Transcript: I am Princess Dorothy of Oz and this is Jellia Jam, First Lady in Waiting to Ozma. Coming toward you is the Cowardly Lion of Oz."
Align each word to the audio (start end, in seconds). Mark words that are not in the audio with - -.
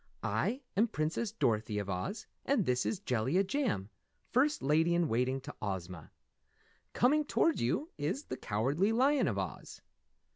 I 0.23 0.61
am 0.75 0.87
Princess 0.87 1.31
Dorothy 1.31 1.77
of 1.77 1.87
Oz 1.87 2.25
and 2.43 2.65
this 2.65 2.87
is 2.87 2.99
Jellia 2.99 3.43
Jam, 3.43 3.91
First 4.31 4.63
Lady 4.63 4.95
in 4.95 5.07
Waiting 5.07 5.39
to 5.41 5.53
Ozma. 5.61 6.09
Coming 6.93 7.23
toward 7.23 7.59
you 7.59 7.91
is 7.99 8.23
the 8.23 8.35
Cowardly 8.37 8.91
Lion 8.91 9.27
of 9.27 9.37
Oz." 9.37 9.79